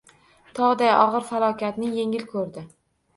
Tog‘day 0.59 0.89
og‘ir 1.01 1.27
falokatni 1.27 1.91
yengil 1.99 2.25
ko‘rdi 2.33 2.65